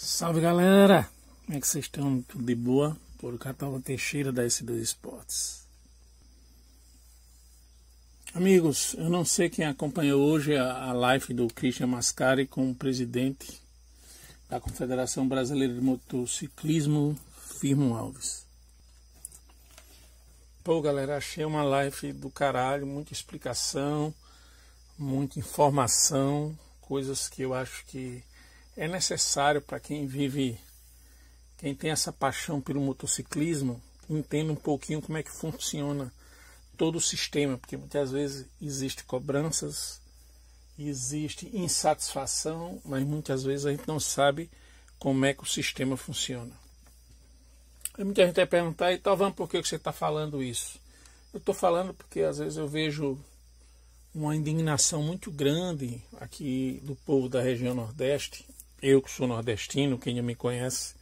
Salve 0.00 0.40
galera! 0.40 1.10
Como 1.44 1.58
é 1.58 1.60
que 1.60 1.66
vocês 1.66 1.86
estão? 1.86 2.22
Tudo 2.22 2.44
de 2.44 2.54
boa? 2.54 2.96
Por 3.18 3.36
Catalão 3.36 3.80
Teixeira 3.80 4.30
da 4.30 4.44
S2 4.44 4.80
Esportes. 4.80 5.66
Amigos, 8.32 8.94
eu 8.94 9.10
não 9.10 9.24
sei 9.24 9.50
quem 9.50 9.64
acompanhou 9.64 10.24
hoje 10.24 10.56
a, 10.56 10.84
a 10.84 10.92
live 10.92 11.34
do 11.34 11.48
Christian 11.48 11.88
Mascari 11.88 12.46
com 12.46 12.70
o 12.70 12.74
presidente 12.76 13.60
da 14.48 14.60
Confederação 14.60 15.26
Brasileira 15.26 15.74
de 15.74 15.80
Motociclismo, 15.80 17.18
Firmo 17.58 17.96
Alves. 17.96 18.46
Pô, 20.62 20.80
galera, 20.80 21.16
achei 21.16 21.44
uma 21.44 21.64
live 21.64 22.12
do 22.12 22.30
caralho, 22.30 22.86
muita 22.86 23.12
explicação, 23.12 24.14
muita 24.96 25.40
informação, 25.40 26.56
coisas 26.80 27.28
que 27.28 27.42
eu 27.42 27.52
acho 27.52 27.84
que 27.86 28.22
é 28.78 28.86
necessário 28.86 29.60
para 29.60 29.80
quem 29.80 30.06
vive, 30.06 30.56
quem 31.56 31.74
tem 31.74 31.90
essa 31.90 32.12
paixão 32.12 32.60
pelo 32.60 32.80
motociclismo, 32.80 33.82
entenda 34.08 34.52
um 34.52 34.56
pouquinho 34.56 35.02
como 35.02 35.18
é 35.18 35.22
que 35.22 35.32
funciona 35.32 36.12
todo 36.76 36.94
o 36.94 37.00
sistema, 37.00 37.58
porque 37.58 37.76
muitas 37.76 38.12
vezes 38.12 38.46
existe 38.62 39.02
cobranças, 39.02 40.00
existe 40.78 41.50
insatisfação, 41.52 42.80
mas 42.84 43.02
muitas 43.04 43.42
vezes 43.42 43.66
a 43.66 43.72
gente 43.72 43.88
não 43.88 43.98
sabe 43.98 44.48
como 44.96 45.24
é 45.24 45.34
que 45.34 45.42
o 45.42 45.46
sistema 45.46 45.96
funciona. 45.96 46.52
Aí 47.94 48.04
muita 48.04 48.24
gente 48.24 48.36
vai 48.36 48.46
perguntar, 48.46 48.92
então 48.92 49.16
vamos 49.16 49.34
por 49.34 49.50
que 49.50 49.60
você 49.60 49.74
está 49.74 49.92
falando 49.92 50.40
isso? 50.40 50.78
Eu 51.34 51.38
estou 51.38 51.54
falando 51.54 51.92
porque 51.92 52.20
às 52.20 52.38
vezes 52.38 52.56
eu 52.56 52.68
vejo 52.68 53.18
uma 54.14 54.36
indignação 54.36 55.02
muito 55.02 55.32
grande 55.32 56.00
aqui 56.20 56.80
do 56.84 56.94
povo 56.94 57.28
da 57.28 57.42
região 57.42 57.74
Nordeste 57.74 58.46
eu 58.82 59.02
que 59.02 59.10
sou 59.10 59.26
nordestino, 59.26 59.98
quem 59.98 60.20
me 60.22 60.34
conhece, 60.34 60.94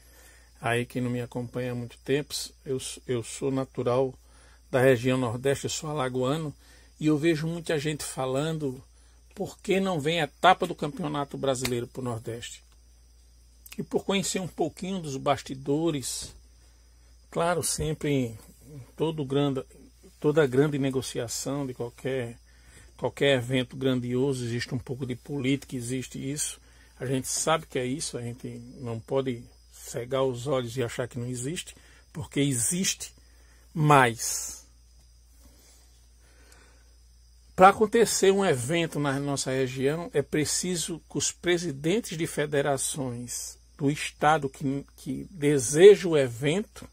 aí 0.61 0.87
quem 0.87 1.03
não 1.03 1.11
me 1.11 1.21
acompanha 1.21 1.73
há 1.73 1.75
muito 1.75 1.99
tempo, 1.99 2.35
eu, 2.65 2.81
eu 3.07 3.23
sou 3.23 3.51
natural 3.51 4.15
da 4.71 4.81
região 4.81 5.17
Nordeste, 5.17 5.69
sou 5.69 5.91
alagoano, 5.91 6.55
e 6.99 7.07
eu 7.07 7.17
vejo 7.17 7.47
muita 7.47 7.79
gente 7.79 8.05
falando 8.05 8.83
por 9.35 9.59
que 9.59 9.79
não 9.81 10.01
vem 10.01 10.21
a 10.21 10.25
etapa 10.25 10.67
do 10.67 10.75
Campeonato 10.75 11.37
Brasileiro 11.37 11.87
para 11.87 12.01
o 12.01 12.05
Nordeste. 12.05 12.65
E 13.79 13.83
por 13.83 14.05
conhecer 14.05 14.41
um 14.41 14.49
pouquinho 14.49 15.01
dos 15.01 15.17
bastidores, 15.19 16.35
claro, 17.31 17.63
sempre 17.63 18.35
todo 18.97 19.25
grande, 19.25 19.63
toda 20.19 20.47
grande 20.47 20.79
negociação 20.79 21.67
de 21.67 21.75
qualquer, 21.75 22.39
qualquer 22.97 23.37
evento 23.37 23.77
grandioso 23.77 24.45
existe 24.45 24.75
um 24.75 24.79
pouco 24.79 25.05
de 25.05 25.15
política, 25.15 25.77
existe 25.77 26.19
isso. 26.19 26.59
A 26.99 27.05
gente 27.05 27.29
sabe 27.29 27.67
que 27.67 27.79
é 27.79 27.85
isso, 27.85 28.17
a 28.17 28.23
gente 28.23 28.49
não 28.79 28.99
pode 28.99 29.45
cegar 29.73 30.25
os 30.25 30.47
olhos 30.47 30.77
e 30.77 30.83
achar 30.83 31.07
que 31.07 31.19
não 31.19 31.27
existe, 31.27 31.77
porque 32.13 32.41
existe, 32.41 33.13
mas 33.73 34.67
para 37.55 37.69
acontecer 37.71 38.31
um 38.31 38.45
evento 38.45 38.99
na 38.99 39.19
nossa 39.19 39.51
região 39.51 40.11
é 40.13 40.21
preciso 40.21 41.01
que 41.11 41.17
os 41.17 41.33
presidentes 41.33 42.17
de 42.17 42.27
federações 42.27 43.59
do 43.79 43.91
estado 43.91 44.49
que, 44.49 44.87
que 44.97 45.27
desejam 45.31 46.13
o 46.13 46.19
evento 46.19 46.89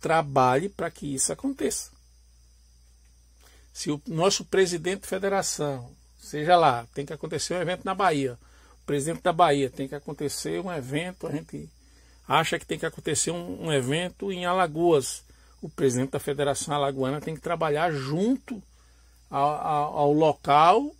trabalhe 0.00 0.68
para 0.68 0.90
que 0.90 1.14
isso 1.14 1.32
aconteça. 1.32 1.90
Se 3.72 3.90
o 3.90 4.00
nosso 4.06 4.44
presidente 4.44 5.02
de 5.02 5.08
federação, 5.08 5.94
seja 6.18 6.56
lá, 6.56 6.86
tem 6.94 7.06
que 7.06 7.12
acontecer 7.12 7.54
um 7.54 7.60
evento 7.60 7.84
na 7.84 7.94
Bahia, 7.94 8.38
presidente 8.86 9.22
da 9.22 9.32
Bahia, 9.32 9.70
tem 9.70 9.88
que 9.88 9.94
acontecer 9.94 10.60
um 10.60 10.72
evento, 10.72 11.26
a 11.26 11.32
gente 11.32 11.68
acha 12.26 12.58
que 12.58 12.66
tem 12.66 12.78
que 12.78 12.86
acontecer 12.86 13.30
um, 13.30 13.66
um 13.66 13.72
evento 13.72 14.32
em 14.32 14.44
Alagoas. 14.44 15.24
O 15.60 15.68
presidente 15.68 16.10
da 16.10 16.18
Federação 16.18 16.74
Alagoana 16.74 17.20
tem 17.20 17.34
que 17.34 17.40
trabalhar 17.40 17.92
junto 17.92 18.60
ao, 19.30 19.50
ao, 19.50 19.98
ao 19.98 20.12
local 20.12 20.92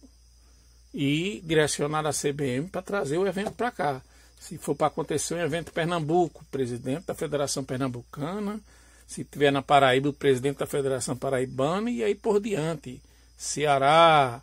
e 0.94 1.43
direcionar 1.44 2.06
a 2.06 2.12
CBM 2.12 2.69
para 2.69 2.82
trazer 2.82 3.19
o 3.19 3.26
evento 3.26 3.53
para 3.53 3.70
cá. 3.70 4.03
Se 4.38 4.59
for 4.59 4.75
para 4.75 4.88
acontecer 4.88 5.34
um 5.34 5.41
evento 5.41 5.70
em 5.70 5.75
Pernambuco, 5.75 6.44
presidente 6.50 7.06
da 7.06 7.14
Federação 7.14 7.64
Pernambucana, 7.64 8.60
se 9.06 9.25
tiver 9.25 9.50
na 9.50 9.62
Paraíba, 9.62 10.09
o 10.09 10.12
presidente 10.12 10.59
da 10.59 10.66
Federação 10.66 11.16
Paraibana 11.16 11.91
e 11.91 12.03
aí 12.03 12.14
por 12.14 12.41
diante. 12.41 13.03
Ceará, 13.37 14.41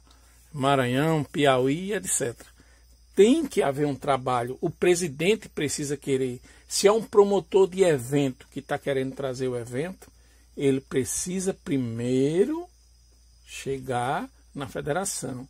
Maranhão, 0.53 1.23
Piauí, 1.23 1.93
etc 1.93 2.35
tem 3.19 3.45
que 3.45 3.61
haver 3.61 3.85
um 3.85 3.95
trabalho. 3.95 4.57
O 4.61 4.69
presidente 4.69 5.49
precisa 5.49 5.97
querer. 5.97 6.39
Se 6.65 6.87
é 6.87 6.91
um 6.93 7.03
promotor 7.03 7.67
de 7.67 7.83
evento 7.83 8.47
que 8.49 8.61
está 8.61 8.77
querendo 8.77 9.13
trazer 9.13 9.49
o 9.49 9.57
evento, 9.57 10.09
ele 10.55 10.79
precisa 10.79 11.53
primeiro 11.53 12.65
chegar 13.45 14.29
na 14.55 14.69
federação, 14.69 15.45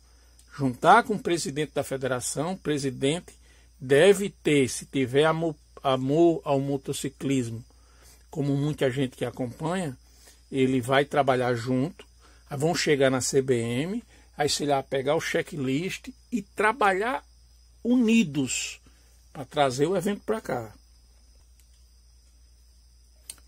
juntar 0.52 1.04
com 1.04 1.14
o 1.14 1.18
presidente 1.20 1.70
da 1.72 1.84
federação. 1.84 2.54
O 2.54 2.58
presidente 2.58 3.32
deve 3.80 4.30
ter, 4.30 4.68
se 4.68 4.84
tiver 4.84 5.26
amor, 5.26 5.54
amor 5.80 6.40
ao 6.42 6.58
motociclismo, 6.58 7.64
como 8.32 8.56
muita 8.56 8.90
gente 8.90 9.16
que 9.16 9.24
acompanha, 9.24 9.96
ele 10.50 10.80
vai 10.80 11.04
trabalhar 11.04 11.54
junto. 11.54 12.04
Vão 12.50 12.74
chegar 12.74 13.10
na 13.10 13.20
CBM, 13.20 14.02
aí 14.36 14.48
se 14.48 14.66
lá 14.66 14.82
pegar 14.82 15.14
o 15.14 15.20
checklist 15.20 16.08
e 16.32 16.42
trabalhar 16.42 17.29
unidos 17.82 18.80
para 19.32 19.44
trazer 19.44 19.86
o 19.86 19.96
evento 19.96 20.22
para 20.24 20.40
cá. 20.40 20.72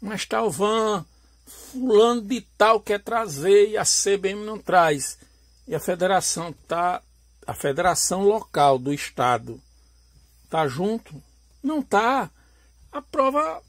Mas 0.00 0.26
Talvan, 0.26 1.04
fulano 1.46 2.22
de 2.22 2.40
tal 2.56 2.80
quer 2.80 3.00
trazer 3.00 3.70
e 3.70 3.76
a 3.76 3.84
CBM 3.84 4.44
não 4.44 4.58
traz. 4.58 5.18
E 5.66 5.74
a 5.74 5.80
federação 5.80 6.52
tá, 6.66 7.02
a 7.46 7.54
federação 7.54 8.24
local 8.24 8.78
do 8.78 8.92
estado 8.92 9.60
tá 10.52 10.68
junto? 10.68 11.14
Não 11.62 11.80
tá. 11.80 12.30
A 12.92 13.00
prova 13.00 13.62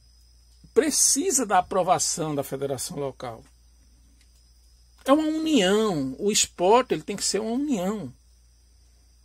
precisa 0.74 1.46
da 1.46 1.60
aprovação 1.60 2.36
da 2.36 2.44
federação 2.44 2.98
local. 2.98 3.42
É 5.06 5.14
uma 5.14 5.24
união. 5.24 6.14
O 6.20 6.30
esporte 6.30 6.94
ele 6.94 7.04
tem 7.04 7.16
que 7.16 7.24
ser 7.24 7.40
uma 7.40 7.52
união. 7.52 8.14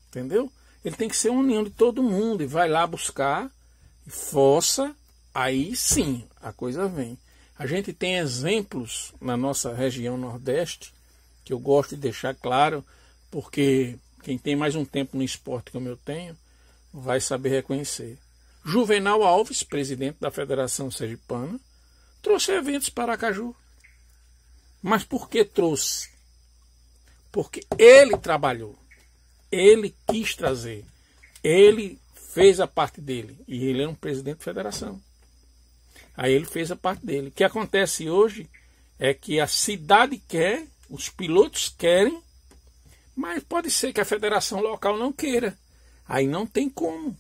Entendeu? 0.07 0.53
Ele 0.85 0.97
tem 0.97 1.09
que 1.09 1.17
ser 1.17 1.31
de 1.65 1.71
todo 1.71 2.03
mundo 2.03 2.43
e 2.43 2.47
vai 2.47 2.69
lá 2.69 2.87
buscar, 2.87 3.51
e 4.07 4.11
força, 4.11 4.95
aí 5.35 5.75
sim 5.75 6.25
a 6.41 6.53
coisa 6.53 6.89
vem. 6.89 7.19
A 7.59 7.67
gente 7.67 7.93
tem 7.93 8.17
exemplos 8.17 9.13
na 9.21 9.37
nossa 9.37 9.75
região 9.75 10.17
Nordeste, 10.17 10.95
que 11.45 11.53
eu 11.53 11.59
gosto 11.59 11.97
de 11.97 12.03
deixar 12.03 12.35
claro, 12.35 12.85
porque 13.31 13.99
quem 14.23 14.39
tem 14.39 14.55
mais 14.55 14.75
um 14.77 14.85
tempo 14.85 15.17
no 15.17 15.23
esporte 15.23 15.71
como 15.71 15.89
eu 15.89 15.97
tenho, 15.97 16.37
vai 16.93 17.21
saber 17.21 17.49
reconhecer. 17.51 18.19
Juvenal 18.65 19.23
Alves, 19.23 19.63
presidente 19.63 20.19
da 20.21 20.31
Federação 20.31 20.91
Sergipana, 20.91 21.59
trouxe 22.23 22.53
eventos 22.53 22.89
para 22.89 23.13
Aracaju. 23.13 23.55
Mas 24.83 25.05
por 25.05 25.29
que 25.29 25.45
trouxe? 25.45 26.11
Porque 27.33 27.65
ele 27.79 28.17
trabalhou. 28.17 28.79
Ele 29.51 29.95
quis 30.07 30.35
trazer. 30.35 30.85
Ele 31.43 31.99
fez 32.15 32.61
a 32.61 32.67
parte 32.67 33.01
dele. 33.01 33.39
E 33.47 33.65
ele 33.65 33.83
é 33.83 33.89
um 33.89 33.95
presidente 33.95 34.39
de 34.39 34.45
federação. 34.45 35.01
Aí 36.17 36.33
ele 36.33 36.47
fez 36.47 36.71
a 36.71 36.77
parte 36.77 37.05
dele. 37.05 37.29
O 37.29 37.33
que 37.33 37.45
acontece 37.45 38.11
hoje 38.11 38.49
é 38.99 39.15
que 39.15 39.41
a 39.41 39.47
cidade 39.47 40.19
quer, 40.29 40.67
os 40.91 41.09
pilotos 41.09 41.69
querem, 41.69 42.21
mas 43.15 43.43
pode 43.43 43.71
ser 43.71 43.93
que 43.93 44.01
a 44.01 44.05
federação 44.05 44.61
local 44.61 44.97
não 44.99 45.13
queira. 45.13 45.57
Aí 46.09 46.27
não 46.27 46.47
tem 46.47 46.69
como. 46.69 47.17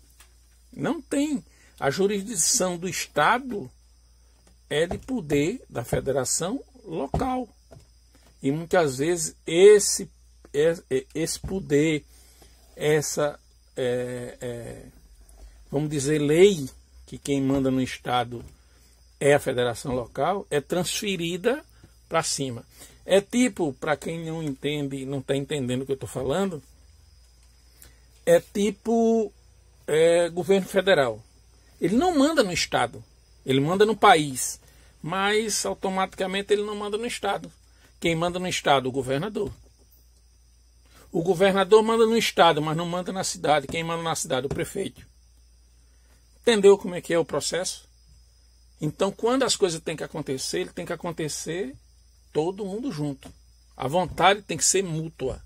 Não 0.73 1.01
tem. 1.01 1.45
A 1.79 1.91
jurisdição 1.91 2.77
do 2.77 2.89
Estado 2.89 3.71
é 4.69 4.87
de 4.87 4.99
poder 4.99 5.63
da 5.69 5.85
federação 5.85 6.63
local. 6.85 7.49
E 8.43 8.51
muitas 8.51 8.99
vezes 8.99 9.35
esse, 9.47 10.11
esse 11.15 11.41
poder 11.41 12.05
essa, 12.79 13.39
é, 13.77 14.39
é, 14.41 14.83
vamos 15.71 15.91
dizer, 15.91 16.21
lei, 16.21 16.69
que 17.05 17.19
quem 17.19 17.43
manda 17.43 17.71
no 17.71 17.83
Estado 17.83 18.45
é 19.19 19.35
a 19.35 19.41
federação 19.41 19.95
local, 19.95 20.47
é 20.49 20.61
transferida 20.61 21.65
para 22.09 22.23
cima. 22.23 22.65
É 23.05 23.21
tipo, 23.21 23.73
para 23.73 23.97
quem 23.97 24.25
não 24.25 24.43
entende, 24.43 25.05
não 25.05 25.19
está 25.19 25.35
entendendo 25.35 25.83
o 25.83 25.87
que 25.87 25.93
eu 25.93 25.95
estou 25.95 26.09
falando, 26.09 26.63
é 28.25 28.41
tipo 28.41 29.33
é, 29.87 30.29
governo 30.29 30.69
federal. 30.69 31.23
Ele 31.81 31.97
não 31.97 32.17
manda 32.17 32.45
no 32.45 32.53
Estado, 32.53 33.03
ele 33.45 33.61
manda 33.61 33.85
no 33.87 33.97
país, 33.97 34.61
mas 35.03 35.65
automaticamente 35.67 36.53
ele 36.53 36.63
não 36.63 36.77
manda 36.77 36.97
no 36.97 37.07
Estado. 37.07 37.51
Quem 37.99 38.15
manda 38.15 38.39
no 38.39 38.47
Estado? 38.47 38.89
O 38.89 38.93
governador. 38.93 39.51
O 41.11 41.23
governador 41.23 41.83
manda 41.83 42.05
no 42.05 42.17
estado, 42.17 42.61
mas 42.61 42.77
não 42.77 42.87
manda 42.87 43.13
na 43.13 43.25
cidade. 43.25 43.67
Quem 43.67 43.83
manda 43.83 44.03
na 44.03 44.15
cidade? 44.15 44.47
O 44.47 44.51
prefeito. 44.51 45.07
Entendeu 46.43 46.77
como 46.77 46.95
é 46.95 47.01
que 47.01 47.15
é 47.15 47.19
o 47.19 47.25
processo? 47.25 47.89
Então, 48.81 49.11
quando 49.11 49.43
as 49.43 49.57
coisas 49.57 49.81
têm 49.81 49.97
que 49.97 50.05
acontecer, 50.05 50.61
ele 50.61 50.71
tem 50.71 50.87
que 50.87 50.93
acontecer 50.93 51.75
todo 52.33 52.65
mundo 52.65 52.93
junto. 52.93 53.33
A 53.77 53.89
vontade 53.89 54.43
tem 54.43 54.57
que 54.57 54.65
ser 54.65 54.83
mútua. 54.83 55.43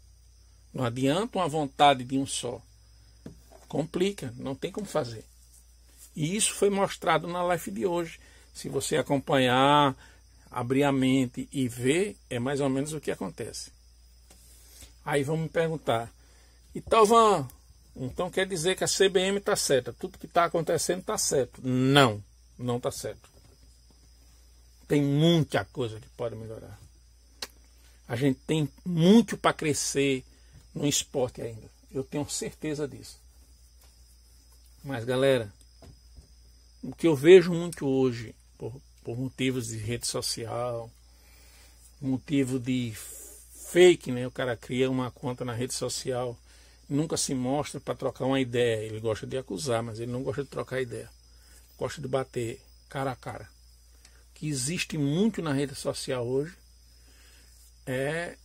Não 0.72 0.84
adianta 0.84 1.38
uma 1.38 1.48
vontade 1.48 2.04
de 2.04 2.18
um 2.18 2.26
só. 2.26 2.60
Complica, 3.68 4.34
não 4.36 4.54
tem 4.54 4.70
como 4.70 4.86
fazer. 4.86 5.24
E 6.14 6.36
isso 6.36 6.54
foi 6.54 6.70
mostrado 6.70 7.26
na 7.26 7.42
live 7.42 7.70
de 7.70 7.86
hoje. 7.86 8.20
Se 8.52 8.68
você 8.68 8.96
acompanhar, 8.96 9.96
abrir 10.50 10.84
a 10.84 10.92
mente 10.92 11.48
e 11.50 11.68
ver, 11.68 12.16
é 12.28 12.38
mais 12.38 12.60
ou 12.60 12.68
menos 12.68 12.92
o 12.92 13.00
que 13.00 13.10
acontece. 13.10 13.70
Aí 15.04 15.22
vamos 15.24 15.50
perguntar, 15.50 16.12
e 16.74 16.80
Talvan, 16.80 17.46
então 17.94 18.30
quer 18.30 18.46
dizer 18.46 18.76
que 18.76 18.84
a 18.84 18.88
CBM 18.88 19.38
está 19.38 19.54
certa, 19.54 19.92
tudo 19.92 20.18
que 20.18 20.26
está 20.26 20.44
acontecendo 20.44 21.00
está 21.00 21.18
certo. 21.18 21.60
Não, 21.62 22.22
não 22.58 22.78
está 22.78 22.90
certo. 22.90 23.28
Tem 24.88 25.02
muita 25.02 25.64
coisa 25.66 26.00
que 26.00 26.08
pode 26.10 26.34
melhorar. 26.34 26.78
A 28.08 28.16
gente 28.16 28.38
tem 28.46 28.68
muito 28.84 29.36
para 29.36 29.52
crescer 29.52 30.24
no 30.74 30.86
esporte 30.86 31.42
ainda. 31.42 31.70
Eu 31.90 32.04
tenho 32.04 32.28
certeza 32.28 32.88
disso. 32.88 33.18
Mas 34.82 35.04
galera, 35.04 35.52
o 36.82 36.94
que 36.94 37.06
eu 37.06 37.14
vejo 37.14 37.52
muito 37.52 37.86
hoje, 37.86 38.34
por, 38.58 38.72
por 39.04 39.16
motivos 39.16 39.68
de 39.68 39.76
rede 39.76 40.06
social, 40.06 40.90
motivo 42.00 42.58
de 42.58 42.94
fake, 43.72 44.12
né? 44.12 44.26
O 44.26 44.30
cara 44.30 44.56
cria 44.56 44.90
uma 44.90 45.10
conta 45.10 45.44
na 45.44 45.54
rede 45.54 45.72
social 45.74 46.38
nunca 46.92 47.16
se 47.16 47.34
mostra 47.34 47.80
para 47.80 47.94
trocar 47.94 48.26
uma 48.26 48.40
ideia. 48.40 48.86
Ele 48.86 49.00
gosta 49.00 49.26
de 49.26 49.36
acusar, 49.36 49.82
mas 49.82 49.98
ele 49.98 50.12
não 50.12 50.22
gosta 50.22 50.44
de 50.44 50.50
trocar 50.50 50.80
ideia. 50.80 51.10
Gosta 51.78 52.00
de 52.00 52.06
bater 52.06 52.60
cara 52.88 53.12
a 53.12 53.16
cara. 53.16 53.48
O 54.30 54.34
que 54.34 54.46
existe 54.48 54.98
muito 54.98 55.40
na 55.40 55.52
rede 55.52 55.74
social 55.74 56.26
hoje 56.26 56.54
é, 57.86 58.36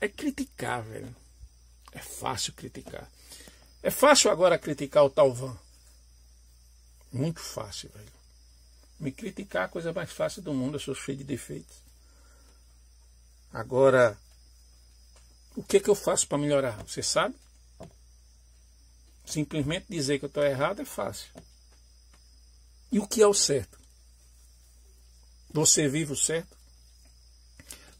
é 0.00 0.08
criticar, 0.08 0.82
velho. 0.82 1.14
É 1.92 1.98
fácil 1.98 2.52
criticar. 2.54 3.08
É 3.82 3.90
fácil 3.90 4.30
agora 4.30 4.58
criticar 4.58 5.04
o 5.04 5.10
Talvan. 5.10 5.56
Muito 7.12 7.40
fácil, 7.40 7.90
velho. 7.90 8.14
Me 8.98 9.12
criticar 9.12 9.62
é 9.62 9.64
a 9.66 9.68
coisa 9.68 9.92
mais 9.92 10.10
fácil 10.10 10.42
do 10.42 10.54
mundo. 10.54 10.76
Eu 10.76 10.80
sou 10.80 10.94
cheio 10.94 11.18
de 11.18 11.24
defeitos. 11.24 11.76
Agora, 13.52 14.18
o 15.56 15.62
que, 15.62 15.76
é 15.76 15.80
que 15.80 15.88
eu 15.88 15.94
faço 15.94 16.26
para 16.26 16.38
melhorar? 16.38 16.82
Você 16.84 17.02
sabe? 17.02 17.34
Simplesmente 19.24 19.86
dizer 19.88 20.18
que 20.18 20.24
eu 20.24 20.28
estou 20.28 20.44
errado 20.44 20.82
é 20.82 20.84
fácil. 20.84 21.28
E 22.90 22.98
o 22.98 23.06
que 23.06 23.22
é 23.22 23.26
o 23.26 23.34
certo? 23.34 23.78
Você 25.52 25.88
vive 25.88 26.12
o 26.12 26.16
certo? 26.16 26.56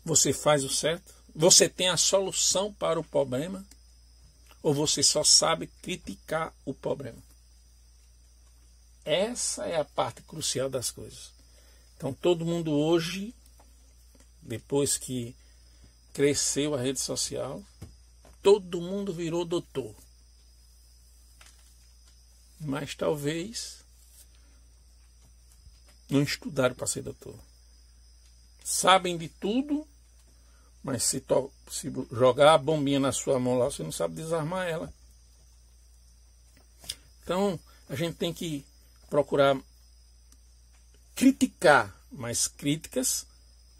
Você 0.05 0.33
faz 0.33 0.65
o 0.65 0.69
certo? 0.69 1.15
Você 1.35 1.69
tem 1.69 1.89
a 1.89 1.97
solução 1.97 2.73
para 2.73 2.99
o 2.99 3.05
problema? 3.05 3.65
Ou 4.62 4.75
você 4.75 5.03
só 5.03 5.23
sabe 5.23 5.69
criticar 5.83 6.53
o 6.65 6.75
problema? 6.75 7.23
Essa 9.05 9.67
é 9.67 9.77
a 9.77 9.85
parte 9.85 10.23
crucial 10.23 10.69
das 10.69 10.91
coisas. 10.91 11.31
Então, 11.97 12.12
todo 12.12 12.45
mundo 12.45 12.73
hoje, 12.73 13.35
depois 14.43 14.97
que 14.97 15.35
cresceu 16.14 16.75
a 16.75 16.81
rede 16.81 17.00
social, 17.00 17.62
todo 18.43 18.81
mundo 18.81 19.12
virou 19.12 19.44
doutor 19.44 19.94
mas 22.64 22.94
talvez 22.94 23.84
não 26.08 26.22
estudaram 26.22 26.75
para 26.75 26.87
ser 26.87 27.02
doutor. 27.02 27.38
Sabem 28.62 29.16
de 29.16 29.28
tudo, 29.28 29.87
mas 30.82 31.05
se, 31.05 31.22
se 31.70 31.93
jogar 32.11 32.55
a 32.55 32.58
bombinha 32.58 33.00
na 33.00 33.12
sua 33.12 33.38
mão 33.38 33.58
lá, 33.58 33.66
você 33.66 33.82
não 33.82 33.93
sabe 33.93 34.14
desarmar 34.14 34.66
ela. 34.66 34.93
Então, 37.22 37.58
a 37.88 37.94
gente 37.94 38.16
tem 38.16 38.32
que 38.32 38.64
procurar 39.08 39.58
criticar, 41.14 41.94
mas 42.11 42.49
críticas 42.49 43.26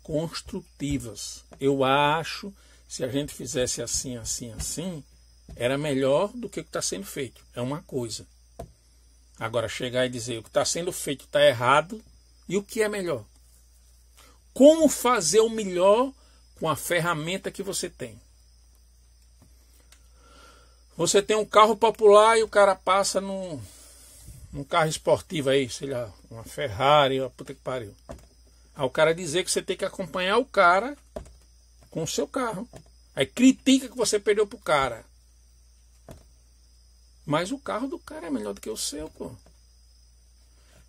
construtivas. 0.05 1.43
Eu 1.59 1.83
acho, 1.83 2.53
se 2.87 3.03
a 3.03 3.09
gente 3.09 3.35
fizesse 3.35 3.83
assim, 3.83 4.17
assim, 4.17 4.53
assim, 4.53 5.03
era 5.57 5.77
melhor 5.77 6.29
do 6.29 6.49
que 6.49 6.61
o 6.61 6.63
que 6.63 6.69
está 6.69 6.83
sendo 6.83 7.05
feito. 7.05 7.43
É 7.55 7.61
uma 7.61 7.83
coisa. 7.83 8.25
Agora, 9.41 9.69
chegar 9.69 10.07
e 10.07 10.11
dizer 10.11 10.39
o 10.39 10.43
que 10.43 10.49
está 10.49 10.65
sendo 10.65 10.93
feito 10.93 11.25
está 11.25 11.45
errado 11.45 12.01
e 12.49 12.57
o 12.57 12.63
que 12.63 12.83
é 12.83 12.89
melhor. 12.89 13.25
Como 14.53 14.89
fazer 14.89 15.41
o 15.41 15.51
melhor 15.51 16.13
com 16.61 16.69
a 16.69 16.77
ferramenta 16.77 17.51
que 17.51 17.63
você 17.63 17.91
tem. 17.91 18.21
Você 20.97 21.21
tem 21.21 21.37
um 21.37 21.45
carro 21.45 21.77
popular 21.77 22.39
e 22.39 22.45
o 22.45 22.49
cara 22.49 22.77
passa 22.77 23.21
num, 23.21 23.61
num 24.53 24.63
carro 24.63 24.89
esportivo 24.89 25.49
aí, 25.49 25.69
sei 25.69 25.89
lá, 25.89 26.13
uma 26.31 26.45
Ferrari, 26.45 27.21
uma 27.21 27.31
puta 27.31 27.53
que 27.53 27.61
pariu. 27.61 27.93
Aí 28.75 28.85
o 28.85 28.91
cara 28.91 29.15
dizer 29.15 29.45
que 29.45 29.51
você 29.51 29.63
tem 29.63 29.77
que 29.77 29.85
acompanhar 29.85 30.39
o 30.39 30.45
cara 30.45 30.97
com 31.91 32.03
o 32.03 32.09
seu 32.09 32.27
carro. 32.27 32.69
Aí 33.15 33.27
critica 33.27 33.89
que 33.89 33.97
você 33.97 34.19
perdeu 34.19 34.47
pro 34.47 34.59
cara. 34.59 35.05
Mas 37.25 37.53
o 37.53 37.59
carro 37.59 37.87
do 37.87 37.99
cara 37.99 38.27
é 38.27 38.31
melhor 38.31 38.53
do 38.53 38.61
que 38.61 38.69
o 38.69 38.77
seu, 38.77 39.09
pô. 39.11 39.31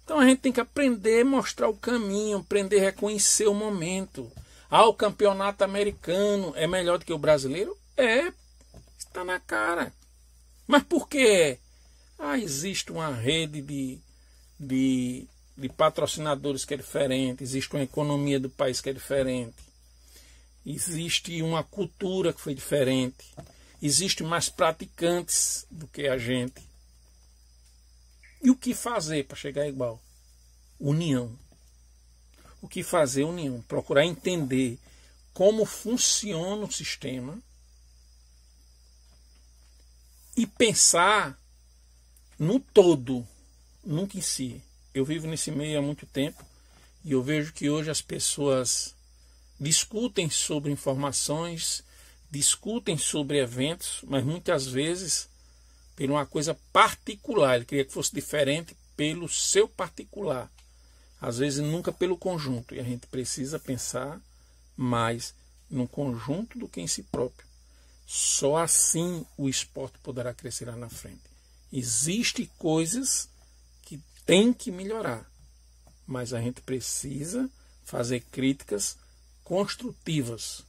Então 0.04 0.20
a 0.20 0.26
gente 0.26 0.42
tem 0.42 0.52
que 0.52 0.60
aprender 0.60 1.24
mostrar 1.24 1.68
o 1.68 1.76
caminho, 1.76 2.40
aprender 2.40 2.80
a 2.80 2.84
reconhecer 2.84 3.48
o 3.48 3.54
momento. 3.54 4.32
Ah, 4.70 4.86
o 4.86 4.94
campeonato 4.94 5.64
americano 5.64 6.54
é 6.56 6.68
melhor 6.68 6.98
do 6.98 7.06
que 7.06 7.14
o 7.14 7.18
brasileiro? 7.18 7.78
É, 7.96 8.32
está 8.98 9.24
na 9.24 9.40
cara. 9.40 9.94
Mas 10.68 10.84
por 10.84 11.08
quê? 11.08 11.60
Ah, 12.18 12.38
existe 12.38 12.92
uma 12.92 13.10
rede 13.10 13.62
de, 13.62 14.00
de, 14.60 15.28
de 15.58 15.70
patrocinadores 15.70 16.66
que 16.66 16.74
é 16.74 16.78
diferente, 16.78 17.44
existe 17.44 17.74
uma 17.76 17.84
economia 17.84 18.40
do 18.40 18.50
país 18.50 18.82
que 18.82 18.90
é 18.90 18.94
diferente, 18.94 19.56
existe 20.66 21.42
uma 21.42 21.64
cultura 21.64 22.34
que 22.34 22.42
foi 22.42 22.54
diferente, 22.54 23.26
Existem 23.86 24.26
mais 24.26 24.50
praticantes 24.50 25.68
do 25.70 25.88
que 25.88 26.08
a 26.08 26.18
gente. 26.18 26.60
E 28.42 28.50
o 28.50 28.56
que 28.56 28.74
fazer 28.74 29.26
para 29.26 29.38
chegar 29.38 29.68
igual? 29.68 30.02
União. 30.80 31.38
O 32.62 32.68
que 32.68 32.82
fazer? 32.82 33.24
União. 33.24 33.62
Procurar 33.68 34.06
entender 34.06 34.80
como 35.36 35.66
funciona 35.66 36.66
o 36.66 36.72
sistema 36.72 37.38
e 40.36 40.48
pensar 40.48 41.40
no 42.40 42.60
todo, 42.60 43.28
nunca 43.84 44.18
em 44.18 44.22
si. 44.22 44.64
Eu 44.96 45.06
vivo 45.06 45.28
nesse 45.28 45.52
meio 45.52 45.78
há 45.78 45.82
muito 45.84 46.08
tempo 46.08 46.44
e 47.04 47.12
eu 47.12 47.22
vejo 47.22 47.54
que 47.54 47.70
hoje 47.70 47.92
as 47.92 48.02
pessoas 48.02 48.96
discutem 49.60 50.28
sobre 50.30 50.72
informações 50.72 51.84
discutem 52.36 52.98
sobre 52.98 53.40
eventos, 53.40 54.02
mas 54.04 54.24
muitas 54.24 54.68
vezes 54.68 55.30
por 55.96 56.10
uma 56.10 56.26
coisa 56.26 56.54
particular. 56.74 57.56
Ele 57.56 57.66
queria 57.66 57.86
que 57.86 57.94
fosse 57.94 58.14
diferente 58.14 58.76
pelo 58.98 59.30
seu 59.30 59.70
particular. 59.70 60.52
Às 61.22 61.38
vezes 61.38 61.60
nunca 61.60 61.94
pelo 61.94 62.18
conjunto. 62.18 62.76
E 62.76 62.80
a 62.80 62.84
gente 62.84 63.08
precisa 63.08 63.58
pensar 63.58 64.20
mais 64.76 65.34
no 65.70 65.88
conjunto 65.88 66.60
do 66.60 66.68
que 66.68 66.82
em 66.82 66.88
si 66.88 67.04
próprio. 67.04 67.48
Só 68.06 68.58
assim 68.58 69.26
o 69.38 69.48
esporte 69.48 69.98
poderá 70.00 70.34
crescer 70.34 70.66
lá 70.66 70.76
na 70.76 70.90
frente. 70.90 71.24
Existem 71.72 72.50
coisas 72.58 73.30
tem 74.26 74.52
que 74.52 74.72
melhorar, 74.72 75.30
mas 76.06 76.34
a 76.34 76.42
gente 76.42 76.62
precisa 76.62 77.50
fazer 77.84 78.22
críticas 78.32 78.98
construtivas 79.44 80.64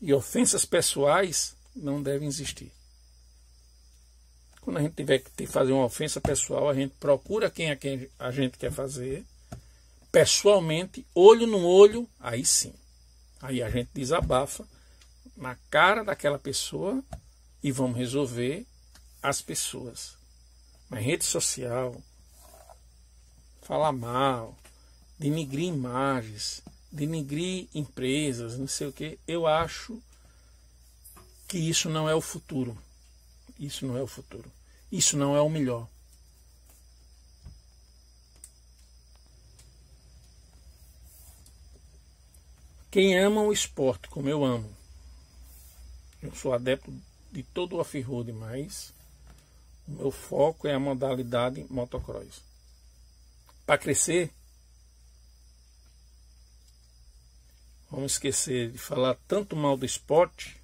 e 0.00 0.12
ofensas 0.14 0.64
pessoais 0.64 1.54
não 1.74 2.02
devem 2.02 2.26
existir. 2.28 2.72
Quando 4.62 4.78
a 4.78 4.82
gente 4.82 4.94
tiver 4.94 5.18
que 5.18 5.46
fazer 5.46 5.72
uma 5.72 5.84
ofensa 5.84 6.20
pessoal, 6.20 6.68
a 6.68 6.74
gente 6.74 6.94
procura 7.00 7.50
quem 7.50 7.70
é 7.70 7.76
quem 7.76 8.08
a 8.18 8.30
gente 8.30 8.58
quer 8.58 8.72
fazer, 8.72 9.24
pessoalmente, 10.10 11.06
olho 11.14 11.46
no 11.46 11.64
olho, 11.64 12.08
aí 12.20 12.44
sim. 12.44 12.74
Aí 13.40 13.62
a 13.62 13.70
gente 13.70 13.90
desabafa 13.94 14.66
na 15.36 15.54
cara 15.70 16.02
daquela 16.04 16.38
pessoa 16.38 17.02
e 17.62 17.70
vamos 17.70 17.96
resolver 17.96 18.66
as 19.22 19.40
pessoas. 19.40 20.16
Mas 20.88 21.04
rede 21.04 21.24
social, 21.24 22.02
falar 23.68 23.92
mal, 23.92 24.56
denigrir 25.18 25.66
imagens, 25.66 26.62
denigrir 26.90 27.68
empresas, 27.74 28.56
não 28.56 28.66
sei 28.66 28.86
o 28.86 28.92
que. 28.92 29.18
Eu 29.28 29.46
acho 29.46 30.00
que 31.46 31.58
isso 31.58 31.90
não 31.90 32.08
é 32.08 32.14
o 32.14 32.20
futuro. 32.22 32.76
Isso 33.58 33.86
não 33.86 33.94
é 33.98 34.02
o 34.02 34.06
futuro. 34.06 34.50
Isso 34.90 35.18
não 35.18 35.36
é 35.36 35.42
o 35.42 35.50
melhor. 35.50 35.86
Quem 42.90 43.18
ama 43.18 43.42
o 43.42 43.52
esporte, 43.52 44.08
como 44.08 44.30
eu 44.30 44.42
amo, 44.42 44.74
eu 46.22 46.34
sou 46.34 46.54
adepto 46.54 46.90
de 47.30 47.42
todo 47.42 47.76
o 47.76 47.80
off-road, 47.80 48.32
mas 48.32 48.94
o 49.86 49.90
meu 49.90 50.10
foco 50.10 50.66
é 50.66 50.72
a 50.72 50.80
modalidade 50.80 51.66
motocross. 51.68 52.47
Para 53.68 53.76
crescer, 53.76 54.32
vamos 57.90 58.12
esquecer 58.12 58.70
de 58.70 58.78
falar 58.78 59.14
tanto 59.28 59.54
mal 59.54 59.76
do 59.76 59.84
esporte, 59.84 60.58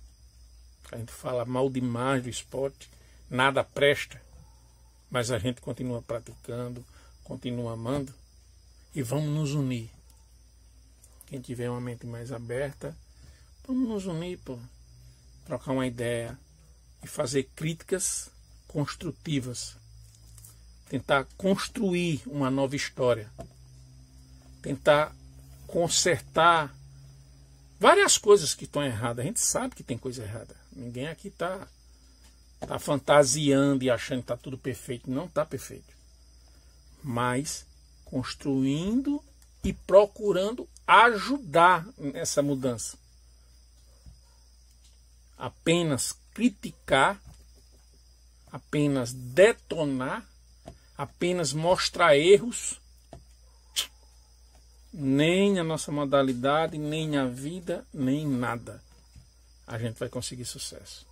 a 0.90 0.96
gente 0.96 1.12
fala 1.12 1.44
mal 1.44 1.68
demais 1.68 2.22
do 2.22 2.30
esporte, 2.30 2.88
nada 3.28 3.62
presta, 3.62 4.18
mas 5.10 5.30
a 5.30 5.38
gente 5.38 5.60
continua 5.60 6.00
praticando, 6.00 6.82
continua 7.22 7.74
amando. 7.74 8.10
E 8.94 9.02
vamos 9.02 9.28
nos 9.28 9.52
unir. 9.52 9.90
Quem 11.26 11.42
tiver 11.42 11.68
uma 11.68 11.82
mente 11.82 12.06
mais 12.06 12.32
aberta, 12.32 12.96
vamos 13.68 13.86
nos 13.86 14.06
unir, 14.06 14.38
pô. 14.38 14.58
Trocar 15.44 15.72
uma 15.72 15.86
ideia 15.86 16.38
e 17.02 17.06
fazer 17.06 17.50
críticas 17.54 18.30
construtivas. 18.66 19.76
Tentar 20.88 21.26
construir 21.36 22.22
uma 22.26 22.50
nova 22.50 22.76
história. 22.76 23.30
Tentar 24.62 25.14
consertar 25.66 26.74
várias 27.80 28.18
coisas 28.18 28.54
que 28.54 28.64
estão 28.64 28.82
erradas. 28.82 29.24
A 29.24 29.28
gente 29.28 29.40
sabe 29.40 29.74
que 29.74 29.82
tem 29.82 29.98
coisa 29.98 30.22
errada. 30.22 30.54
Ninguém 30.72 31.08
aqui 31.08 31.28
está 31.28 31.66
tá 32.60 32.78
fantasiando 32.78 33.84
e 33.84 33.90
achando 33.90 34.18
que 34.18 34.24
está 34.24 34.36
tudo 34.36 34.58
perfeito. 34.58 35.10
Não 35.10 35.26
está 35.26 35.44
perfeito. 35.44 35.94
Mas 37.02 37.66
construindo 38.04 39.22
e 39.62 39.72
procurando 39.72 40.68
ajudar 40.86 41.86
nessa 41.98 42.42
mudança 42.42 42.96
apenas 45.36 46.16
criticar, 46.32 47.20
apenas 48.50 49.12
detonar, 49.12 50.26
apenas 50.96 51.52
mostrar 51.52 52.16
erros, 52.16 52.80
nem 54.92 55.58
a 55.58 55.64
nossa 55.64 55.90
modalidade, 55.90 56.78
nem 56.78 57.16
a 57.16 57.26
vida, 57.26 57.84
nem 57.92 58.26
nada 58.26 58.82
a 59.66 59.78
gente 59.78 59.98
vai 59.98 60.08
conseguir 60.08 60.44
sucesso. 60.44 61.06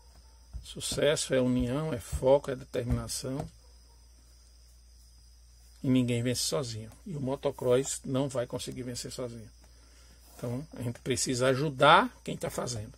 Sucesso 0.62 1.34
é 1.34 1.40
união, 1.40 1.92
é 1.92 1.98
foco, 1.98 2.50
é 2.50 2.54
determinação. 2.54 3.48
E 5.82 5.88
ninguém 5.88 6.22
vence 6.22 6.42
sozinho. 6.42 6.90
E 7.06 7.16
o 7.16 7.20
motocross 7.20 8.00
não 8.04 8.28
vai 8.28 8.46
conseguir 8.46 8.82
vencer 8.82 9.10
sozinho. 9.10 9.50
Então 10.36 10.66
a 10.76 10.82
gente 10.82 11.00
precisa 11.00 11.48
ajudar 11.48 12.14
quem 12.22 12.34
está 12.34 12.50
fazendo 12.50 12.92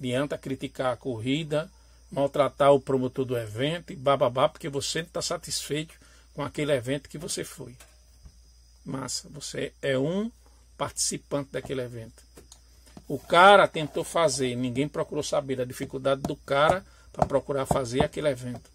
adianta 0.00 0.38
criticar 0.38 0.94
a 0.94 0.96
corrida, 0.96 1.70
maltratar 2.10 2.72
o 2.72 2.80
promotor 2.80 3.26
do 3.26 3.36
evento 3.36 3.92
e 3.92 3.96
bababá, 3.96 4.48
porque 4.48 4.68
você 4.68 5.00
não 5.00 5.08
está 5.08 5.20
satisfeito 5.20 5.94
com 6.34 6.42
aquele 6.42 6.72
evento 6.72 7.08
que 7.08 7.18
você 7.18 7.44
foi. 7.44 7.74
Massa, 8.84 9.28
você 9.28 9.72
é 9.82 9.98
um 9.98 10.30
participante 10.76 11.50
daquele 11.52 11.82
evento. 11.82 12.22
O 13.06 13.18
cara 13.18 13.66
tentou 13.66 14.04
fazer, 14.04 14.54
ninguém 14.54 14.88
procurou 14.88 15.22
saber 15.22 15.56
da 15.56 15.64
dificuldade 15.64 16.22
do 16.22 16.36
cara 16.36 16.84
para 17.12 17.26
procurar 17.26 17.66
fazer 17.66 18.04
aquele 18.04 18.28
evento. 18.28 18.70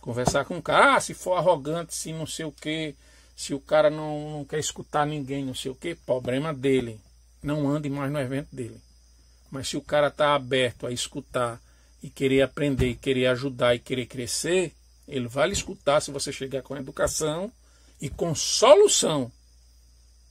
Conversar 0.00 0.44
com 0.44 0.58
o 0.58 0.62
cara, 0.62 0.96
ah, 0.96 1.00
se 1.00 1.14
for 1.14 1.34
arrogante, 1.34 1.94
se 1.94 2.12
não 2.12 2.26
sei 2.26 2.44
o 2.44 2.52
que, 2.52 2.94
se 3.36 3.54
o 3.54 3.60
cara 3.60 3.90
não, 3.90 4.30
não 4.30 4.44
quer 4.44 4.58
escutar 4.58 5.06
ninguém, 5.06 5.44
não 5.44 5.54
sei 5.54 5.70
o 5.70 5.74
que, 5.74 5.94
problema 5.94 6.52
dele. 6.52 7.00
Não 7.42 7.68
ande 7.68 7.88
mais 7.88 8.10
no 8.10 8.18
evento 8.18 8.48
dele. 8.52 8.80
Mas 9.50 9.68
se 9.68 9.76
o 9.76 9.82
cara 9.82 10.08
está 10.08 10.34
aberto 10.34 10.86
a 10.86 10.92
escutar 10.92 11.60
e 12.02 12.10
querer 12.10 12.42
aprender, 12.42 12.88
e 12.88 12.94
querer 12.94 13.26
ajudar 13.28 13.74
e 13.74 13.78
querer 13.78 14.06
crescer, 14.06 14.74
ele 15.10 15.28
vai 15.28 15.48
lhe 15.48 15.52
escutar 15.52 16.00
se 16.00 16.10
você 16.10 16.32
chegar 16.32 16.62
com 16.62 16.76
educação 16.76 17.52
e 18.00 18.08
com 18.08 18.34
solução. 18.34 19.30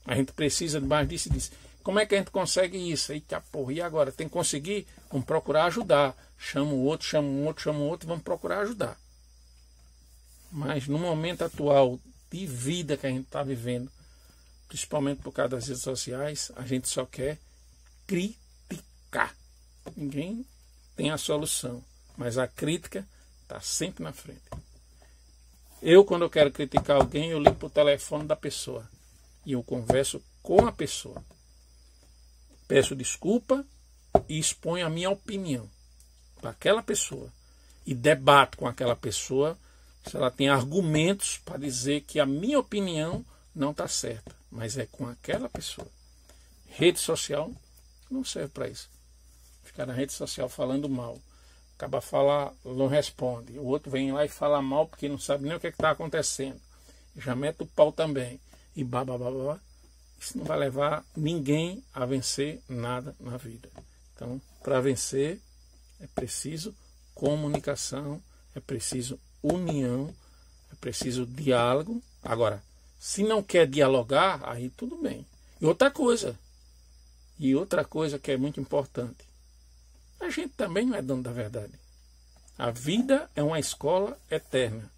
A 0.04 0.14
gente 0.14 0.32
precisa 0.32 0.80
de 0.80 0.86
mais 0.86 1.06
disso 1.08 1.28
e 1.28 1.32
disso. 1.32 1.52
Como 1.82 1.98
é 1.98 2.06
que 2.06 2.14
a 2.14 2.18
gente 2.18 2.30
consegue 2.30 2.76
isso? 2.90 3.12
Eita 3.12 3.40
porra, 3.40 3.72
e 3.72 3.80
agora? 3.80 4.10
Tem 4.10 4.26
que 4.26 4.32
conseguir? 4.32 4.86
Vamos 5.10 5.26
procurar 5.26 5.66
ajudar. 5.66 6.16
Chama 6.38 6.72
o 6.72 6.84
outro, 6.84 7.06
chama 7.06 7.28
o 7.28 7.44
outro, 7.44 7.62
chama 7.62 7.78
o 7.78 7.88
outro, 7.88 8.08
vamos 8.08 8.24
procurar 8.24 8.60
ajudar. 8.60 8.98
Mas 10.50 10.88
no 10.88 10.98
momento 10.98 11.42
atual 11.42 12.00
de 12.30 12.46
vida 12.46 12.96
que 12.96 13.06
a 13.06 13.10
gente 13.10 13.26
está 13.26 13.42
vivendo, 13.42 13.90
principalmente 14.66 15.20
por 15.20 15.32
causa 15.32 15.56
das 15.56 15.68
redes 15.68 15.82
sociais, 15.82 16.50
a 16.56 16.64
gente 16.64 16.88
só 16.88 17.04
quer 17.04 17.38
criar 18.06 18.34
cá. 19.10 19.34
Ninguém 19.96 20.44
tem 20.96 21.10
a 21.10 21.18
solução, 21.18 21.84
mas 22.16 22.38
a 22.38 22.46
crítica 22.46 23.06
está 23.42 23.60
sempre 23.60 24.02
na 24.02 24.12
frente. 24.12 24.42
Eu, 25.82 26.04
quando 26.04 26.22
eu 26.22 26.30
quero 26.30 26.50
criticar 26.50 26.96
alguém, 26.96 27.30
eu 27.30 27.38
ligo 27.38 27.56
para 27.56 27.66
o 27.66 27.70
telefone 27.70 28.26
da 28.26 28.36
pessoa 28.36 28.88
e 29.44 29.52
eu 29.52 29.62
converso 29.62 30.22
com 30.42 30.66
a 30.66 30.72
pessoa. 30.72 31.24
Peço 32.68 32.94
desculpa 32.94 33.64
e 34.28 34.38
exponho 34.38 34.86
a 34.86 34.90
minha 34.90 35.10
opinião 35.10 35.68
para 36.40 36.50
aquela 36.50 36.82
pessoa 36.82 37.32
e 37.86 37.94
debato 37.94 38.58
com 38.58 38.66
aquela 38.66 38.94
pessoa 38.94 39.58
se 40.06 40.16
ela 40.16 40.30
tem 40.30 40.48
argumentos 40.48 41.38
para 41.38 41.58
dizer 41.58 42.02
que 42.02 42.20
a 42.20 42.26
minha 42.26 42.58
opinião 42.58 43.24
não 43.54 43.70
está 43.72 43.88
certa, 43.88 44.34
mas 44.50 44.78
é 44.78 44.86
com 44.86 45.06
aquela 45.06 45.48
pessoa. 45.48 45.88
Rede 46.66 46.98
social 46.98 47.50
não 48.10 48.24
serve 48.24 48.48
para 48.48 48.68
isso 48.68 48.88
fica 49.70 49.86
na 49.86 49.92
rede 49.92 50.12
social 50.12 50.48
falando 50.48 50.88
mal. 50.88 51.18
Acaba 51.80 52.02
falar, 52.02 52.52
não 52.62 52.88
responde. 52.88 53.58
O 53.58 53.64
outro 53.64 53.90
vem 53.90 54.12
lá 54.12 54.22
e 54.22 54.28
fala 54.28 54.60
mal 54.60 54.86
porque 54.86 55.08
não 55.08 55.18
sabe 55.18 55.44
nem 55.44 55.56
o 55.56 55.58
que 55.58 55.66
é 55.66 55.70
está 55.70 55.90
acontecendo. 55.90 56.60
Já 57.16 57.34
mete 57.34 57.62
o 57.62 57.66
pau 57.66 57.90
também. 57.90 58.38
E 58.76 58.84
babá. 58.84 59.58
Isso 60.20 60.36
não 60.36 60.44
vai 60.44 60.58
levar 60.58 61.02
ninguém 61.16 61.82
a 61.94 62.04
vencer 62.04 62.60
nada 62.68 63.16
na 63.18 63.38
vida. 63.38 63.70
Então, 64.14 64.38
para 64.62 64.78
vencer, 64.82 65.40
é 65.98 66.06
preciso 66.08 66.74
comunicação, 67.14 68.22
é 68.54 68.60
preciso 68.60 69.18
união, 69.42 70.14
é 70.70 70.74
preciso 70.82 71.24
diálogo. 71.24 72.02
Agora, 72.22 72.62
se 72.98 73.22
não 73.22 73.42
quer 73.42 73.66
dialogar, 73.66 74.42
aí 74.46 74.68
tudo 74.68 74.96
bem. 74.96 75.24
E 75.58 75.64
outra 75.64 75.90
coisa, 75.90 76.38
e 77.38 77.56
outra 77.56 77.86
coisa 77.86 78.18
que 78.18 78.32
é 78.32 78.36
muito 78.36 78.60
importante, 78.60 79.29
a 80.20 80.30
gente 80.30 80.50
também 80.50 80.86
não 80.86 80.96
é 80.96 81.02
dono 81.02 81.22
da 81.22 81.32
verdade. 81.32 81.72
A 82.58 82.70
vida 82.70 83.30
é 83.34 83.42
uma 83.42 83.58
escola 83.58 84.18
eterna. 84.30 84.90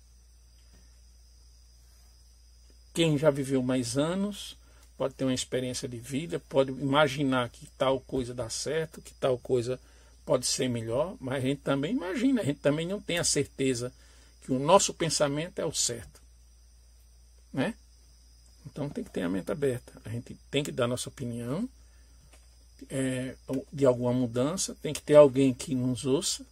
Quem 2.93 3.17
já 3.17 3.31
viveu 3.31 3.63
mais 3.63 3.97
anos 3.97 4.57
pode 4.97 5.15
ter 5.15 5.25
uma 5.25 5.35
experiência 5.35 5.89
de 5.89 5.99
vida, 5.99 6.39
pode 6.49 6.71
imaginar 6.71 7.49
que 7.49 7.67
tal 7.79 8.01
coisa 8.01 8.35
dá 8.35 8.51
certo, 8.51 9.01
que 9.01 9.15
tal 9.15 9.39
coisa 9.39 9.81
pode 10.25 10.47
ser 10.47 10.69
melhor, 10.69 11.17
mas 11.19 11.37
a 11.37 11.47
gente 11.49 11.61
também 11.63 11.93
imagina, 11.93 12.41
a 12.41 12.45
gente 12.45 12.61
também 12.61 12.87
não 12.87 13.01
tem 13.01 13.19
a 13.19 13.25
certeza 13.25 13.93
que 14.43 14.53
o 14.53 14.59
nosso 14.59 14.93
pensamento 14.93 15.59
é 15.59 15.65
o 15.65 15.73
certo. 15.73 16.21
Né? 17.53 17.75
Então 18.67 18.89
tem 18.89 19.05
que 19.05 19.11
ter 19.11 19.23
a 19.23 19.29
mente 19.29 19.51
aberta. 19.51 19.93
A 20.05 20.09
gente 20.09 20.37
tem 20.51 20.63
que 20.63 20.73
dar 20.73 20.87
nossa 20.87 21.09
opinião 21.09 21.69
é, 22.91 23.35
de 23.73 23.85
alguma 23.85 24.13
mudança, 24.13 24.77
tem 24.83 24.93
que 24.93 25.03
ter 25.03 25.15
alguém 25.15 25.53
que 25.53 25.75
nos 25.75 26.05
ouça, 26.05 26.45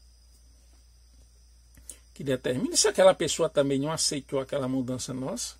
que 2.14 2.24
determine 2.24 2.76
se 2.76 2.88
aquela 2.88 3.14
pessoa 3.14 3.48
também 3.48 3.78
não 3.78 3.90
aceitou 3.90 4.40
aquela 4.40 4.68
mudança 4.68 5.14
nossa. 5.14 5.54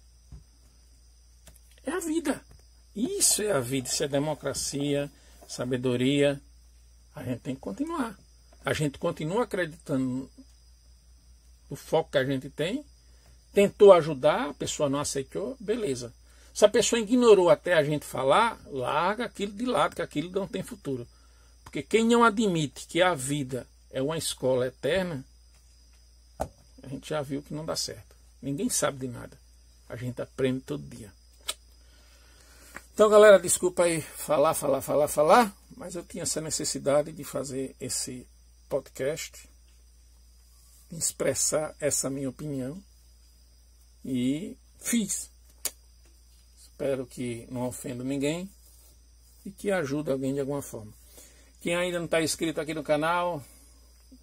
É 1.85 1.91
a 1.91 2.01
vida. 2.01 2.41
Isso 2.95 3.43
é 3.43 3.53
a 3.53 3.61
vida, 3.61 3.89
isso 3.89 4.05
é 4.05 4.09
democracia, 4.09 5.11
sabedoria. 5.49 6.41
A 7.15 7.23
gente 7.25 7.41
tem 7.41 7.55
que 7.55 7.61
continuar. 7.61 8.19
A 8.65 8.73
gente 8.73 8.99
continua 8.99 9.45
acreditando 9.45 10.31
no 11.71 11.77
foco 11.77 12.11
que 12.11 12.19
a 12.19 12.25
gente 12.25 12.51
tem, 12.51 12.85
tentou 13.53 13.93
ajudar, 13.93 14.51
a 14.51 14.55
pessoa 14.55 14.89
não 14.89 15.01
aceitou, 15.01 15.57
beleza. 15.59 16.13
Se 16.53 16.65
a 16.65 16.69
pessoa 16.69 17.01
ignorou 17.01 17.49
até 17.49 17.75
a 17.75 17.83
gente 17.83 18.05
falar, 18.05 18.61
larga 18.67 19.25
aquilo 19.25 19.53
de 19.53 19.65
lado, 19.65 19.97
que 19.97 20.03
aquilo 20.03 20.31
não 20.31 20.47
tem 20.47 20.63
futuro. 20.63 21.07
Porque 21.63 21.83
quem 21.83 22.05
não 22.05 22.25
admite 22.25 22.87
que 22.87 23.01
a 23.01 23.15
vida 23.15 23.67
é 23.91 24.03
uma 24.03 24.19
escola 24.19 24.67
eterna, 24.67 25.25
a 26.83 26.89
gente 26.89 27.09
já 27.11 27.23
viu 27.23 27.43
que 27.43 27.55
não 27.55 27.65
dá 27.65 27.77
certo. 27.77 28.17
Ninguém 28.43 28.69
sabe 28.69 28.99
de 28.99 29.09
nada. 29.09 29.39
A 29.89 29.97
gente 29.97 30.21
aprende 30.21 30.61
todo 30.61 30.83
dia. 30.83 31.13
Então, 32.93 33.09
galera, 33.09 33.39
desculpa 33.39 33.85
aí 33.85 34.03
falar, 34.03 34.53
falar, 34.55 34.83
falar, 34.83 35.09
falar, 35.09 35.57
mas 35.77 35.95
eu 35.95 36.05
tinha 36.05 36.23
essa 36.23 36.41
necessidade 36.41 37.13
de 37.13 37.25
fazer 37.25 37.75
esse 37.81 38.27
podcast, 38.69 39.49
expressar 40.93 41.75
essa 41.81 42.11
minha 42.11 42.29
opinião 42.29 42.83
e 44.05 44.57
fiz. 44.79 45.30
Espero 46.81 47.05
que 47.05 47.47
não 47.51 47.67
ofenda 47.67 48.03
ninguém. 48.03 48.49
e 49.45 49.51
que 49.51 49.71
ajude 49.71 50.11
alguém 50.11 50.33
de 50.33 50.41
alguma 50.41 50.63
forma. 50.63 50.93
Quem 51.61 51.75
ainda 51.75 51.99
não 51.99 52.07
está 52.07 52.23
inscrito 52.23 52.59
aqui 52.59 52.73
no 52.73 52.83
canal, 52.83 53.43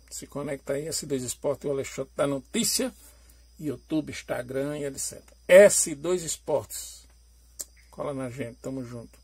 se 0.10 0.26
conecta 0.26 0.74
aí, 0.74 0.86
S2 0.86 1.24
Esporte, 1.24 1.68
o 1.68 1.72
Alexandre 1.72 2.12
da 2.16 2.26
Notícia, 2.26 2.92
YouTube, 3.60 4.12
Instagram 4.12 4.80
e 4.80 4.86
etc. 4.86 5.22
S2 5.48 6.24
Esportes. 6.24 7.08
Cola 7.92 8.14
na 8.14 8.30
gente, 8.30 8.58
tamo 8.60 8.84
junto. 8.84 9.20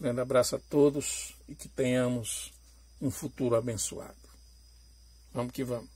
Grande 0.00 0.20
abraço 0.20 0.56
a 0.56 0.58
todos 0.58 1.34
e 1.48 1.54
que 1.54 1.68
tenhamos 1.68 2.54
um 3.02 3.10
futuro 3.10 3.54
abençoado. 3.54 4.16
Vamos 5.32 5.52
que 5.52 5.62
vamos. 5.62 5.91